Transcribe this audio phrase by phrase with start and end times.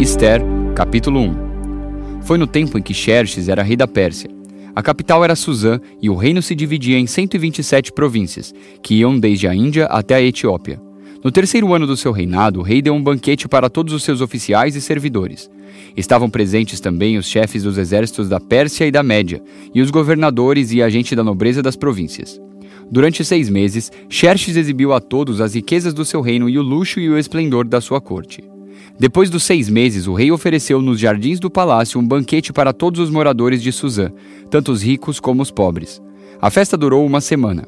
[0.00, 0.40] Esther,
[0.76, 4.30] capítulo 1 Foi no tempo em que Xerxes era rei da Pérsia.
[4.72, 9.48] A capital era Suzã e o reino se dividia em 127 províncias, que iam desde
[9.48, 10.80] a Índia até a Etiópia.
[11.24, 14.20] No terceiro ano do seu reinado, o rei deu um banquete para todos os seus
[14.20, 15.50] oficiais e servidores.
[15.96, 19.42] Estavam presentes também os chefes dos exércitos da Pérsia e da Média,
[19.74, 22.40] e os governadores e a gente da nobreza das províncias.
[22.88, 27.00] Durante seis meses, Xerxes exibiu a todos as riquezas do seu reino e o luxo
[27.00, 28.44] e o esplendor da sua corte.
[28.98, 33.00] Depois dos seis meses, o rei ofereceu nos jardins do palácio um banquete para todos
[33.00, 34.10] os moradores de Suzã,
[34.50, 36.02] tanto os ricos como os pobres.
[36.40, 37.66] A festa durou uma semana.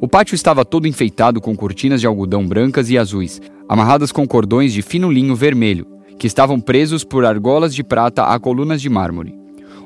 [0.00, 4.72] O pátio estava todo enfeitado com cortinas de algodão brancas e azuis, amarradas com cordões
[4.72, 5.86] de fino linho vermelho,
[6.18, 9.34] que estavam presos por argolas de prata a colunas de mármore.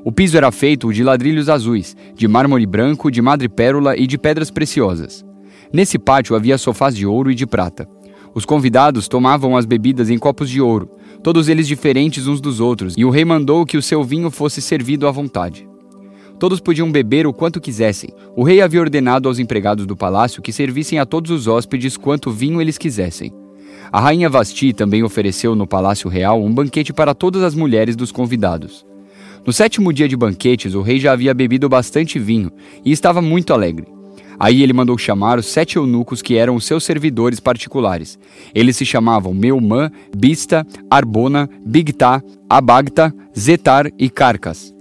[0.05, 4.51] O piso era feito de ladrilhos azuis, de mármore branco, de madrepérola e de pedras
[4.51, 5.25] preciosas.
[5.73, 7.89] Nesse pátio havia sofás de ouro e de prata.
[8.35, 10.91] Os convidados tomavam as bebidas em copos de ouro,
[11.23, 14.63] todos eles diferentes uns dos outros, e o rei mandou que o seu vinho fosse
[14.63, 15.69] servido à vontade.
[16.39, 18.11] Todos podiam beber o quanto quisessem.
[18.35, 22.31] O rei havia ordenado aos empregados do palácio que servissem a todos os hóspedes quanto
[22.31, 23.33] vinho eles quisessem.
[23.93, 28.11] A rainha Vasti também ofereceu no palácio real um banquete para todas as mulheres dos
[28.11, 28.85] convidados.
[29.47, 32.51] No sétimo dia de banquetes, o rei já havia bebido bastante vinho
[32.85, 33.92] e estava muito alegre.
[34.43, 38.19] Aí ele mandou chamar os sete eunucos que eram os seus servidores particulares.
[38.53, 44.75] Eles se chamavam Meumã, Bista, Arbona, Bigtá, Abagta, Zetar e Carcas.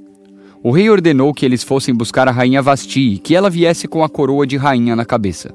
[0.64, 4.04] O rei ordenou que eles fossem buscar a rainha Vasti e que ela viesse com
[4.04, 5.54] a coroa de rainha na cabeça.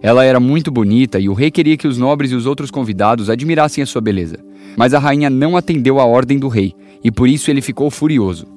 [0.00, 3.28] Ela era muito bonita e o rei queria que os nobres e os outros convidados
[3.28, 4.38] admirassem a sua beleza.
[4.74, 6.72] Mas a rainha não atendeu à ordem do rei
[7.04, 8.53] e por isso ele ficou furioso.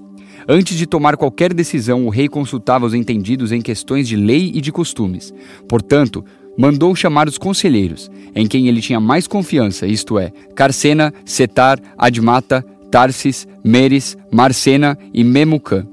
[0.49, 4.61] Antes de tomar qualquer decisão, o rei consultava os entendidos em questões de lei e
[4.61, 5.33] de costumes.
[5.67, 6.23] Portanto,
[6.57, 12.65] mandou chamar os conselheiros, em quem ele tinha mais confiança, isto é, Carcena, Setar, Admata,
[12.89, 15.85] Tarsis, Meres, Marcena e Memucã.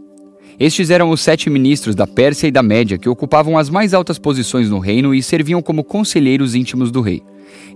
[0.59, 4.21] Estes eram os sete ministros da Pérsia e da Média que ocupavam as mais altas
[4.21, 7.23] posições no reino e serviam como conselheiros íntimos do rei.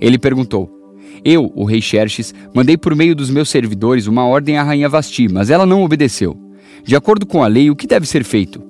[0.01, 0.71] Ele perguntou:
[1.25, 5.27] Eu, o rei Xerxes, mandei por meio dos meus servidores uma ordem à rainha Vasti,
[5.29, 6.48] mas ela não obedeceu.
[6.85, 8.63] De acordo com a lei, o que deve ser feito?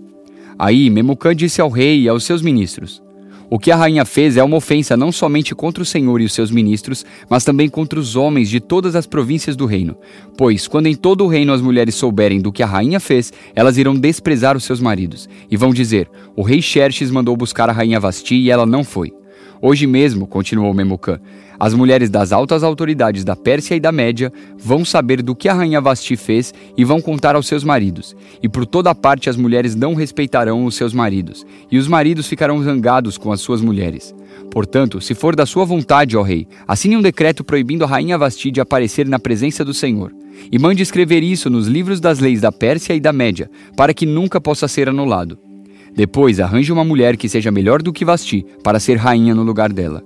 [0.59, 3.01] Aí Memucã disse ao rei e aos seus ministros:
[3.49, 6.33] O que a rainha fez é uma ofensa não somente contra o Senhor e os
[6.33, 9.97] seus ministros, mas também contra os homens de todas as províncias do reino.
[10.37, 13.79] Pois, quando em todo o reino as mulheres souberem do que a rainha fez, elas
[13.79, 18.01] irão desprezar os seus maridos, e vão dizer: O rei Xerxes mandou buscar a rainha
[18.01, 19.13] Vasti e ela não foi.
[19.61, 21.19] Hoje mesmo, continuou Memucã,
[21.59, 25.55] as mulheres das altas autoridades da Pérsia e da Média vão saber do que a
[25.55, 28.15] rainha Vasti fez e vão contar aos seus maridos.
[28.41, 32.63] E por toda parte as mulheres não respeitarão os seus maridos, e os maridos ficarão
[32.63, 34.15] zangados com as suas mulheres.
[34.53, 38.53] Portanto, se for da sua vontade, ó rei, assine um decreto proibindo a rainha Vasti
[38.53, 40.15] de aparecer na presença do Senhor.
[40.53, 44.07] E mande escrever isso nos livros das leis da Pérsia e da Média, para que
[44.07, 45.48] nunca possa ser anulado.
[45.95, 49.73] Depois, arranje uma mulher que seja melhor do que Vasti, para ser rainha no lugar
[49.73, 50.03] dela.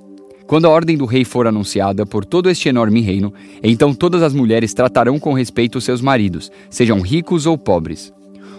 [0.47, 3.33] Quando a ordem do rei for anunciada por todo este enorme reino,
[3.63, 8.13] então todas as mulheres tratarão com respeito seus maridos, sejam ricos ou pobres.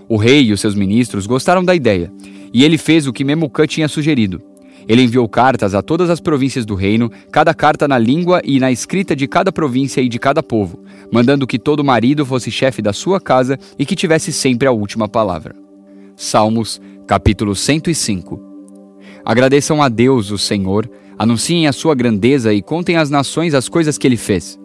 [0.10, 2.12] O rei e os seus ministros gostaram da ideia,
[2.54, 4.42] e ele fez o que Memucã tinha sugerido.
[4.88, 8.72] Ele enviou cartas a todas as províncias do reino, cada carta na língua e na
[8.72, 12.92] escrita de cada província e de cada povo, mandando que todo marido fosse chefe da
[12.92, 15.56] sua casa e que tivesse sempre a última palavra.
[16.16, 18.40] Salmos, capítulo 105
[19.26, 23.98] Agradeçam a Deus, o Senhor, Anunciem a sua grandeza e contem às nações as coisas
[23.98, 24.60] que ele fez.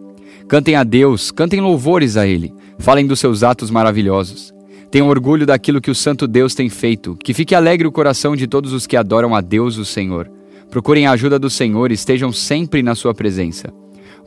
[0.47, 4.53] Cantem a Deus, cantem louvores a ele, falem dos seus atos maravilhosos.
[4.89, 8.47] Tenham orgulho daquilo que o Santo Deus tem feito, que fique alegre o coração de
[8.47, 10.29] todos os que adoram a Deus, o Senhor.
[10.71, 13.71] Procurem a ajuda do Senhor e estejam sempre na sua presença.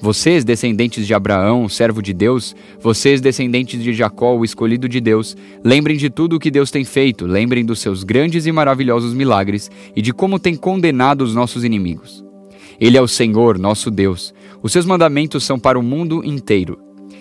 [0.02, 5.36] Vocês, descendentes de Abraão, servo de Deus, vocês, descendentes de Jacó, o escolhido de Deus,
[5.64, 9.70] lembrem de tudo o que Deus tem feito, lembrem dos seus grandes e maravilhosos milagres
[9.94, 12.24] e de como tem condenado os nossos inimigos.
[12.80, 14.34] Ele é o Senhor, nosso Deus.
[14.60, 16.80] Os seus mandamentos são para o mundo inteiro.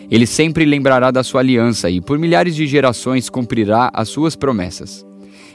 [0.09, 5.05] Ele sempre lembrará da sua aliança e por milhares de gerações cumprirá as suas promessas.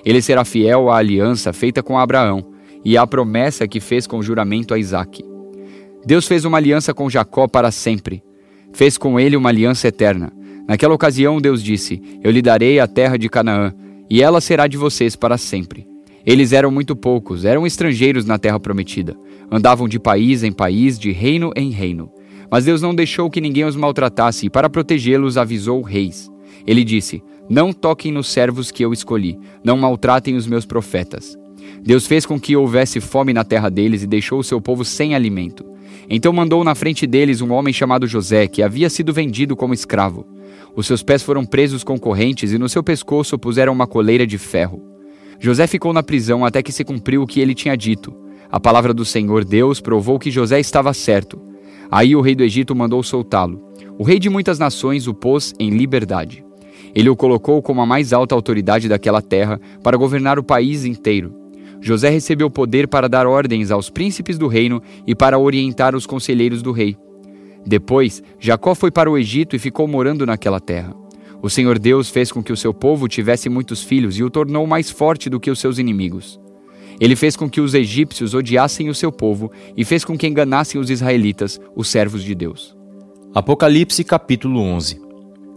[0.04, 2.52] Ele será fiel à aliança feita com Abraão
[2.84, 5.24] e à promessa que fez com juramento a Isaque.
[6.06, 8.22] Deus fez uma aliança com Jacó para sempre.
[8.72, 10.32] Fez com ele uma aliança eterna.
[10.68, 13.74] Naquela ocasião, Deus disse: Eu lhe darei a terra de Canaã,
[14.08, 15.84] e ela será de vocês para sempre.
[16.24, 19.16] Eles eram muito poucos, eram estrangeiros na terra prometida.
[19.50, 22.08] Andavam de país em país, de reino em reino.
[22.48, 26.30] Mas Deus não deixou que ninguém os maltratasse, e para protegê-los avisou reis.
[26.64, 27.20] Ele disse:
[27.50, 31.36] Não toquem nos servos que eu escolhi, não maltratem os meus profetas.
[31.82, 35.12] Deus fez com que houvesse fome na terra deles e deixou o seu povo sem
[35.12, 35.74] alimento.
[36.08, 40.26] Então mandou na frente deles um homem chamado José, que havia sido vendido como escravo.
[40.74, 44.38] Os seus pés foram presos com correntes e no seu pescoço puseram uma coleira de
[44.38, 44.82] ferro.
[45.40, 48.14] José ficou na prisão até que se cumpriu o que ele tinha dito.
[48.50, 51.40] A palavra do Senhor Deus provou que José estava certo.
[51.90, 53.62] Aí o rei do Egito mandou soltá-lo.
[53.98, 56.44] O rei de muitas nações o pôs em liberdade.
[56.94, 61.34] Ele o colocou como a mais alta autoridade daquela terra para governar o país inteiro.
[61.80, 66.62] José recebeu poder para dar ordens aos príncipes do reino e para orientar os conselheiros
[66.62, 66.96] do rei.
[67.66, 70.94] Depois, Jacó foi para o Egito e ficou morando naquela terra.
[71.42, 74.66] O Senhor Deus fez com que o seu povo tivesse muitos filhos e o tornou
[74.66, 76.40] mais forte do que os seus inimigos.
[77.00, 80.80] Ele fez com que os egípcios odiassem o seu povo e fez com que enganassem
[80.80, 82.74] os israelitas, os servos de Deus.
[83.34, 85.00] Apocalipse capítulo 11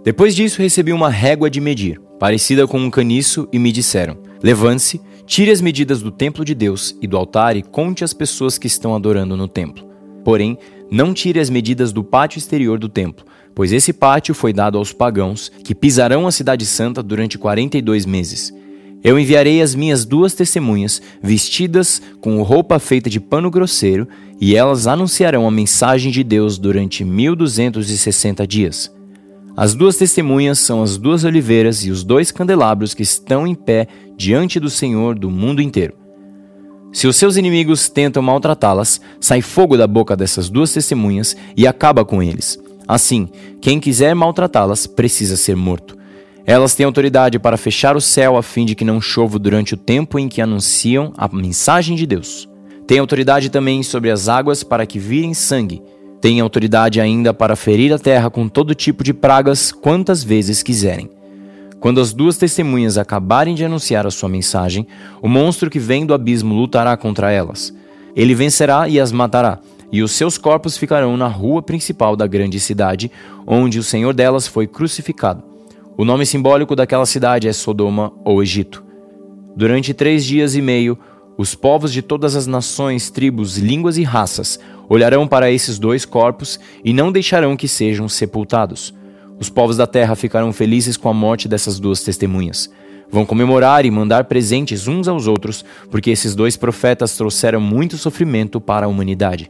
[0.03, 4.99] Depois disso recebi uma régua de medir, parecida com um caniço, e me disseram: Levante-se,
[5.29, 8.65] tire as medidas do templo de Deus e do altar e conte as pessoas que
[8.65, 9.87] estão adorando no templo.
[10.25, 10.57] Porém,
[10.89, 13.23] não tire as medidas do pátio exterior do templo,
[13.53, 18.51] pois esse pátio foi dado aos pagãos, que pisarão a cidade santa durante 42 meses.
[19.03, 24.07] Eu enviarei as minhas duas testemunhas, vestidas com roupa feita de pano grosseiro,
[24.41, 28.98] e elas anunciarão a mensagem de Deus durante 1260 dias.
[29.59, 33.87] As duas testemunhas são as duas oliveiras e os dois candelabros que estão em pé
[34.15, 35.95] diante do Senhor do mundo inteiro.
[36.93, 42.05] Se os seus inimigos tentam maltratá-las, sai fogo da boca dessas duas testemunhas e acaba
[42.05, 42.57] com eles.
[42.87, 43.27] Assim,
[43.59, 45.97] quem quiser maltratá-las precisa ser morto.
[46.45, 49.77] Elas têm autoridade para fechar o céu a fim de que não chova durante o
[49.77, 52.47] tempo em que anunciam a mensagem de Deus.
[52.87, 55.81] Têm autoridade também sobre as águas para que virem sangue.
[56.21, 61.09] Têm autoridade ainda para ferir a terra com todo tipo de pragas quantas vezes quiserem.
[61.79, 64.85] Quando as duas testemunhas acabarem de anunciar a sua mensagem,
[65.21, 67.73] o monstro que vem do abismo lutará contra elas.
[68.13, 72.59] Ele vencerá e as matará, e os seus corpos ficarão na rua principal da grande
[72.59, 73.09] cidade,
[73.47, 75.41] onde o Senhor delas foi crucificado.
[75.97, 78.83] O nome simbólico daquela cidade é Sodoma ou Egito.
[79.55, 80.97] Durante três dias e meio,
[81.39, 84.59] os povos de todas as nações, tribos, línguas e raças
[84.89, 88.93] olharão para esses dois corpos e não deixarão que sejam sepultados.
[89.39, 92.69] Os povos da terra ficarão felizes com a morte dessas duas testemunhas.
[93.09, 98.59] Vão comemorar e mandar presentes uns aos outros, porque esses dois profetas trouxeram muito sofrimento
[98.59, 99.49] para a humanidade.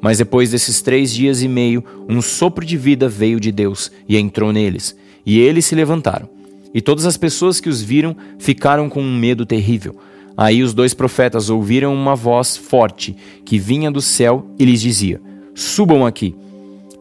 [0.00, 4.16] Mas depois desses três dias e meio, um sopro de vida veio de Deus e
[4.16, 6.28] entrou neles e eles se levantaram.
[6.74, 9.96] E todas as pessoas que os viram ficaram com um medo terrível.
[10.36, 15.20] Aí os dois profetas ouviram uma voz forte que vinha do céu e lhes dizia:
[15.54, 16.34] Subam aqui.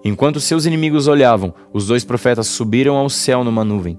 [0.04, 3.98] Enquanto seus inimigos olhavam, os dois profetas subiram ao céu numa nuvem.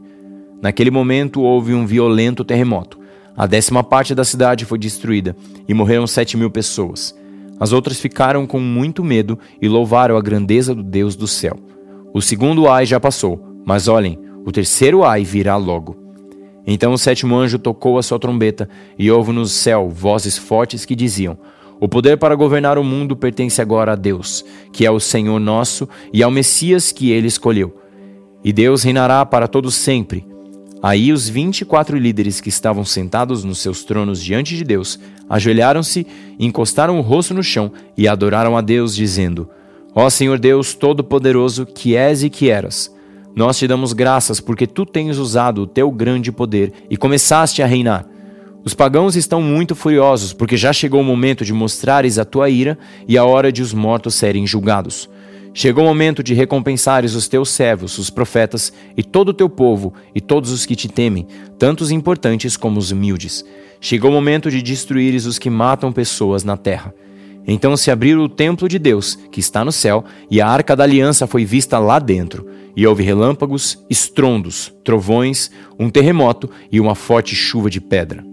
[0.60, 2.98] Naquele momento houve um violento terremoto.
[3.36, 5.34] A décima parte da cidade foi destruída
[5.68, 7.14] e morreram sete mil pessoas.
[7.58, 11.56] As outras ficaram com muito medo e louvaram a grandeza do Deus do céu.
[12.12, 16.01] O segundo ai já passou, mas olhem, o terceiro ai virá logo.
[16.66, 18.68] Então o sétimo anjo tocou a sua trombeta,
[18.98, 21.36] e houve no céu vozes fortes que diziam:
[21.80, 25.88] O poder para governar o mundo pertence agora a Deus, que é o Senhor nosso,
[26.12, 27.76] e ao Messias que ele escolheu.
[28.44, 30.26] E Deus reinará para todos sempre.
[30.82, 34.98] Aí os vinte e quatro líderes que estavam sentados nos seus tronos diante de Deus
[35.30, 36.04] ajoelharam-se,
[36.40, 39.48] encostaram o rosto no chão e adoraram a Deus, dizendo:
[39.94, 42.91] Ó Senhor Deus Todo-Poderoso, que és e que eras
[43.34, 47.66] nós te damos graças porque tu tens usado o teu grande poder e começaste a
[47.66, 48.06] reinar.
[48.64, 52.78] Os pagãos estão muito furiosos porque já chegou o momento de mostrares a tua ira
[53.08, 55.08] e a hora de os mortos serem julgados.
[55.54, 59.92] Chegou o momento de recompensares os teus servos, os profetas, e todo o teu povo,
[60.14, 61.26] e todos os que te temem,
[61.58, 63.44] tanto os importantes como os humildes.
[63.78, 66.94] Chegou o momento de destruires os que matam pessoas na terra.
[67.46, 70.84] Então se abriu o templo de Deus, que está no céu, e a arca da
[70.84, 72.46] aliança foi vista lá dentro.
[72.76, 78.31] E houve relâmpagos, estrondos, trovões, um terremoto e uma forte chuva de pedra.